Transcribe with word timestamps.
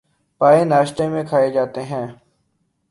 پائے 0.41 0.63
ناشتے 0.65 1.07
میں 1.09 1.23
کھائے 1.23 1.49
جاتے 1.51 1.81
ہیں 1.83 2.05